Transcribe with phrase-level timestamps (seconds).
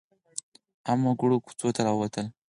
[0.87, 2.25] عامو وګړو کوڅو ته راووتل.